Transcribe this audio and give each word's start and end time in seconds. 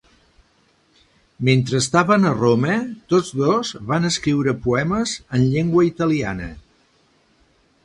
Mentre 1.49 1.81
estaven 1.83 2.25
a 2.29 2.31
Roma, 2.37 2.79
tots 3.13 3.29
dos 3.43 3.75
van 3.93 4.09
escriure 4.11 4.57
poemes 4.65 5.15
en 5.39 5.47
llengua 5.53 5.89
italiana. 5.93 6.49